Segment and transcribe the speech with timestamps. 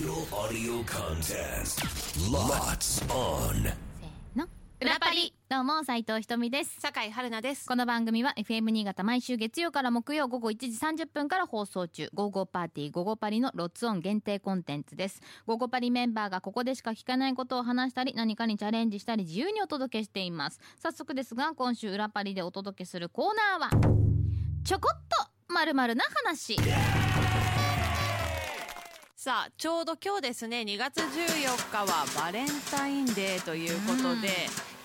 [0.00, 1.84] Digital audio contest.
[2.32, 3.64] Lots on.
[3.64, 4.48] せーの。
[4.80, 5.34] 裏パリ。
[5.50, 6.80] どうも斉藤ひとみです。
[6.80, 7.66] 酒井春奈です。
[7.68, 15.20] この番組は FM 新潟毎週月曜から木曜午後1時30分から放送中「午後パーティー午後パリ」のロッツオン限定コンテンツです。
[15.46, 20.60] 午後パリメンバーがここでしか聞かないことを話したり何かにチャレンジしたり自由にお届けしています。
[20.78, 23.92] 早速ですが今週裏パリでお届けするコーナーは
[24.64, 25.02] ちょこっ
[25.46, 26.56] とまるまるな話
[29.22, 34.28] さあ、ちょうど今日ですね、2月14日はバレンタインデーということで、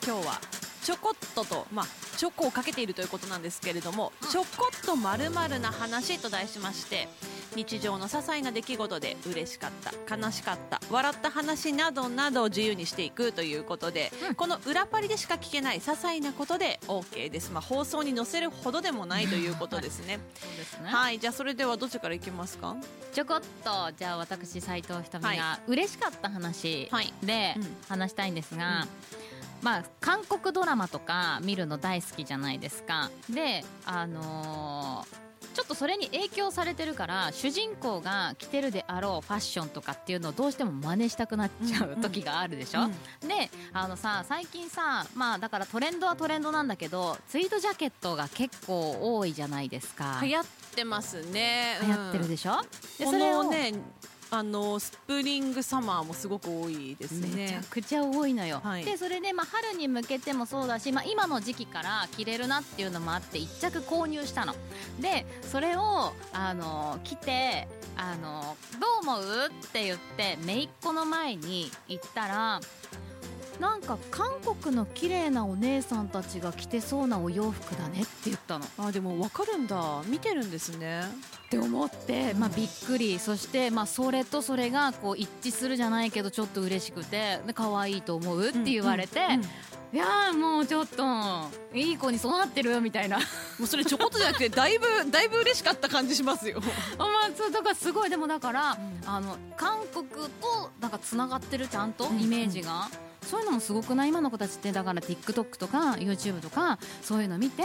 [0.06, 0.42] 今日は
[0.84, 1.86] ちょこっとと、まあ、
[2.18, 7.08] チョコをかけているということなんですけれども、ちょこっとまるまるな話と題しまして、
[7.56, 9.72] 日常の些細な出来事で嬉しかっ
[10.08, 17.52] た、悲しかった、笑った話などなどを自由にしていくということで、この裏パリでしか聞けない些細なことで OK です。
[17.52, 20.18] まあ、放送に載せるほどでもないということですね。
[20.18, 20.22] ね。
[20.86, 22.76] はい、じゃあそれではどっちからいきますか？
[23.14, 27.14] ちょこっとじゃあ私斉藤ひとみはが嬉しかった話はい。
[27.24, 27.78] でうん。
[27.88, 28.90] 話したいんですが、うん
[29.66, 33.10] まあ韓国ドラマとか見るの大好きじゃないですか。
[33.28, 43.28] であのーちょっとそれに影響されてるから主人公が着てるであろうファッションとかっていうのをどうしても真似したくなっちゃう時があるでしょ、うん。
[43.28, 50.20] であのさ最近さまあだからトレンドはトレンドなんだけどツイードジャケットが結構多いじゃないですか。
[50.22, 51.78] 流行ってますね。
[51.84, 52.62] 流行ってるでしょ、
[53.00, 53.74] でこそれをのね
[54.32, 58.86] あのスプリングサマーもすごく多いですめちゃねくちゃ多いのよ、はい。
[58.86, 64.56] でそれで、まあ、春に向けてもそうだし、まあ、今の時期から着れるなっていうのもあって1着購入したの。
[65.00, 72.60] でそれをあの着てあの「どう思う?」って言って姪っ子の前に行ったら
[73.60, 78.66] なんか韓国の綺麗なお姉さんたちが着てそうなお洋服だねって言ったの。
[78.78, 80.02] あでもわかるんだ。
[80.08, 81.02] 見てるんですね。
[81.48, 83.20] って思って、まあ、びっくり。
[83.20, 87.40] そして、まあ、それとそれがこう一致するじゃないけどちょっと嬉しくて。
[87.46, 89.50] で可愛いと思うって言われて、うんうんうん
[89.96, 91.04] いやーもうちょっと
[91.74, 93.18] いい子に育ってるみたいな。
[93.18, 93.24] も
[93.64, 96.60] うそれちょこっとじゃなくてだいぶ だいぶ嬉しかった感じしますよ。
[97.00, 98.10] まあそうだからすごい。
[98.10, 100.06] でもだから、あの韓国
[100.42, 102.22] となんかつながってるちゃんとうん。
[102.22, 102.90] イメージが。
[103.26, 104.10] そういうのもすごくない？
[104.10, 107.64] 今の子たちってだから TikTok とか YouTube とかそういうの見て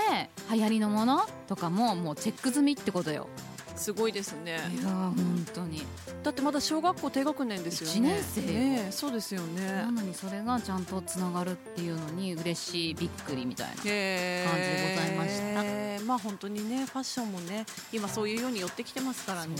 [0.51, 3.29] 流行りのものとかももうチェック済みってことよ。
[3.77, 4.59] すごいですね。
[4.75, 5.83] いやー本当に。
[6.23, 7.93] だってまだ小学校低学年ですよね。
[7.95, 8.47] 一年生よ。
[8.49, 9.65] ねえそうですよね。
[9.65, 19.57] なのにそれがちゃんとつながるっていうのに嬉しいびっくりみたいなへ感じでございましたたまあ本当にねファッションもね今そういうように寄ってきてますからね。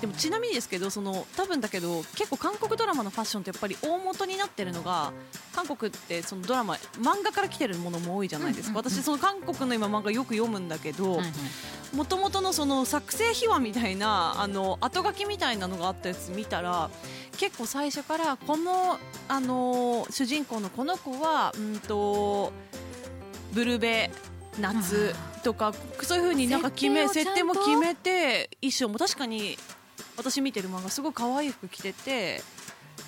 [0.00, 5.12] でもちなみにですけどその多分だけど結構韓国ドラマのファッションってやっぱり大元になってるのが
[5.54, 11.20] 韓国ってそのドラマ漫画から来てるものも多いじゃないですか、私その韓国の今漫画よく読むんだけど
[11.94, 16.90] もともとのその作成秘話みたいなあの後書きみたいなのがあったやつ見たら
[17.36, 18.98] 結構最初からこの
[19.28, 22.52] あの主人公のこの子はうんと
[23.52, 24.10] ブルベ
[24.60, 25.14] 夏
[25.46, 29.56] とかそういう風になんか決め設定も決めて衣装も確かに
[30.16, 32.42] 私見てる漫画すごい可愛い服着てて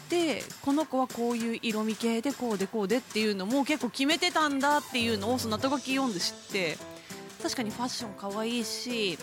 [0.08, 6.78] でこの子はこういう色味系でこうでこうでっていうのも結構決めてたんだっていうのをその後書き読んで知って
[7.42, 9.18] 確かにファッション可愛いし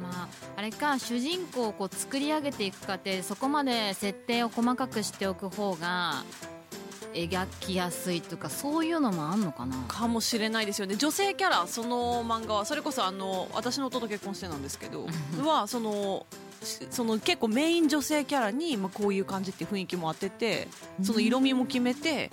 [0.00, 6.24] まああれか主人公をこう作り上げていく過程そこまで設定を細かくしておく方が
[7.12, 9.76] 描きやすいとかそういうのもあんのかな？
[9.88, 10.96] かもしれないですよね。
[10.96, 15.06] 女性キャラその漫画はそれこそあの私の弟と結婚してなんですけど
[15.44, 16.26] はその
[16.62, 20.68] しその結構メイン女性キャラに、まあ、こういう感じっていう雰囲気も当てて
[21.02, 22.30] その色味も決めて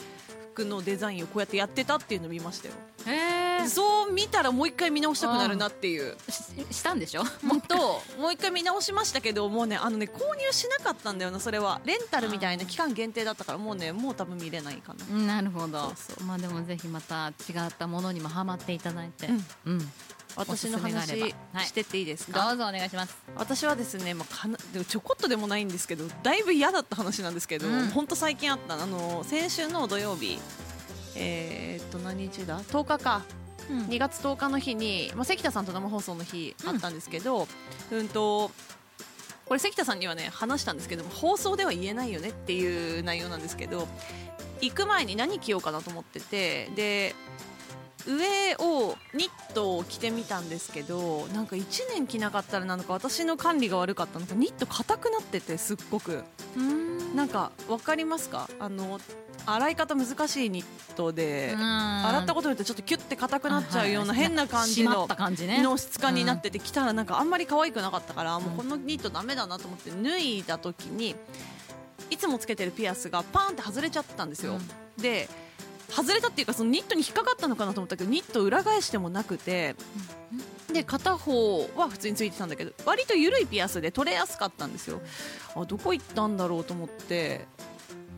[0.57, 2.73] 服のデザインをこうやってやってたっていうのを見ましたよ。
[3.05, 6.15] へえそう見たらもう一回見直したくなるなっていう。
[6.29, 7.23] ししたんでしょ？
[7.43, 8.01] もっと。
[8.19, 11.79] もう一回見直しましたけどもうねあのね購入しなかったんだよなそれは。
[11.85, 15.05] レンタルみたいな期間限定だったからもうねもう多分見れないかな。
[15.11, 15.93] うんなるほど。
[15.95, 19.27] そうそまあでもぜひまた違ったものにもハマっていただいて。
[19.27, 19.45] うん。
[19.65, 19.91] うん
[20.37, 23.17] 私の話してっていいですか、どうぞお願いします。
[23.35, 27.87] 私はですね、まあ、かなでもちょこっとでもないんですけどだいぶ嫌だった話なんですけど、うん。
[27.87, 28.81] 本当最近あった。
[28.81, 30.39] あの先週の土曜日
[31.15, 33.23] えーっと何日だ？10日か。
[33.69, 33.79] うん。
[33.87, 37.47] 2月10日の日に、まあ、関田さんと生放送の日あったんですけど、
[37.91, 38.51] うん、と
[39.45, 43.87] これ関田さんにはね話したんですけども放送では言えないよねっていう内容なんですけど
[44.61, 47.15] 行く前に何着ようかなと思っててで
[48.07, 56.23] 上をニットを着てみたんですけどなんか1年着なかったらなのか私の管理が悪かったのかニット硬くなっててすっごく。
[56.55, 57.15] うん。
[57.15, 58.49] なんか分かりますか？
[58.59, 58.99] あの
[59.45, 60.65] 洗い方難しいニッ
[60.95, 65.63] トで、洗洗ったことによってちょっとキュッて硬くなっちゃうような変な感じの締まった感じね。
[65.63, 71.15] の質感になっててきたらなんかあんまり可愛くなかったからもうこのニットダメだなと思って脱いだ時に
[72.09, 74.59] いつもつけてるピアスがパーンって外れちゃったんですよ、
[74.97, 75.29] で
[75.89, 79.75] 外れたっていうかそのニットに引っかかったのかなと思ったけどニット裏返してもなくて
[80.73, 85.01] で片方は普通についてたんだけど割と緩いピアスで取れやすかったんですよ。
[85.55, 87.45] あどこ行ったんだろうと思って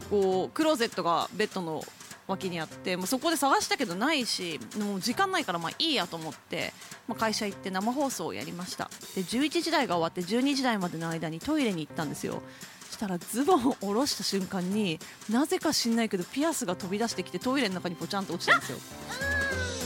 [0.10, 1.84] こうクローゼットがベッドの
[2.28, 6.74] 脇にあってもうそこで探したけどないしもう時間ないからまあいいやと思って、
[7.08, 8.90] まあ、会社行って生放送をやりました。
[9.16, 12.42] で11時台が終わって12時台までの間にトイレに行ったんですよ。
[13.00, 15.00] したらズボンを下ろした瞬間に
[15.30, 18.78] なぜか知んないけどピアスが飛び出してきてトイレの中にぽちゃんと落ちたんですよ。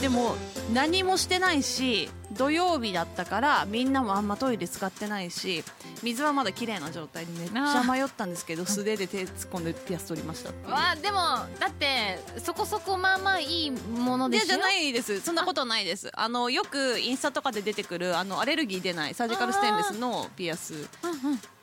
[0.00, 0.34] でも
[0.72, 5.62] 何もしてないし土曜日だったからみんなもあんまトイレ使ってないし
[6.02, 10.50] 水はまだ綺麗な状態でめっちゃ迷ったんですけど素手で手突っ込んでピアス取りました。
[10.70, 11.18] わあでも
[11.60, 14.44] だってそこそこまあまあいいものでしょ？
[14.46, 15.20] いやじゃないです。
[15.20, 16.10] そんなことないです。
[16.14, 20.88] あのよくインスタとかで出てくるあのアレルギー出ないサージカルステンレスのピアス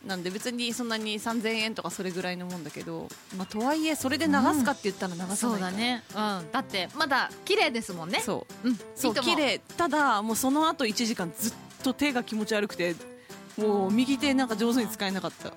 [0.06, 3.08] なんで別にそんなに3000円とかそれぐらいのもんだけど、
[3.38, 6.04] まあ、とはいえそれで流すかって言ったら流さないそうからだね。
[6.10, 6.52] うん。
[6.52, 8.20] だってまだ綺麗ですもんね。
[8.20, 8.70] そう。
[8.70, 8.80] うん。
[8.96, 9.60] そういいと思綺麗。
[9.78, 11.54] ただもうその後1時間ずっ
[11.84, 12.96] と手が気持ち悪くて
[13.58, 15.54] もう右手なんか上手に使えなかった。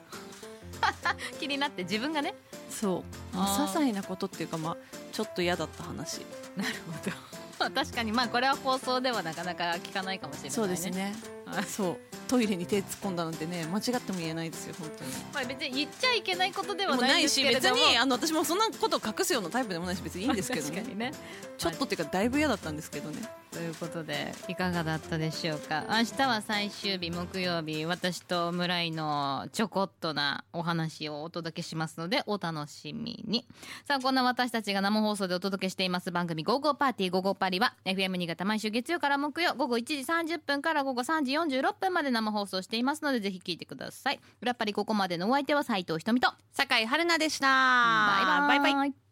[1.38, 2.34] 気になって自分がね。
[2.70, 4.76] そう、些細なことっていうかまあ
[5.12, 6.18] ちょっと嫌だった話。
[6.56, 7.70] なるほど。
[7.70, 11.14] 確かにまあこれは放送ではなかなか聞かないかもしれない、ね、そうですね。
[11.46, 15.10] はいそうトイレに手突っ込んだなんてね間違っても言えないですよ本当に。
[15.32, 20.82] まあ別に言っちゃいけないことではなですないいし別けれどもにあの私もそんなことを隠すようなタイプでもないし別にいいんですけどね。
[20.94, 21.12] ね。
[21.58, 23.22] ちょっとっていうかだいぶ嫌だったんですけどね。
[23.54, 25.84] ということでいかがだったでしょうか。
[25.88, 33.46] 明日は最終日木曜日私と村井のちょこっとなお話をお届けしますのでお楽しみに。
[33.86, 36.10] さあこんな私たちが生放送でお届けしています。
[36.10, 39.94] 番組「ゴーゴーパーティーゴーゴーパリ」は FM 新潟毎週月曜から木曜午後1時
[40.34, 44.20] 30分から午後3時46分まで生放送していますのでぜひ聞いてください。
[44.40, 46.32] 裏パリここまでのお相手は斉藤ひとみと。
[46.52, 47.46] 酒井春奈でした。
[47.46, 48.60] バイバイ。
[48.60, 49.03] バイバイイ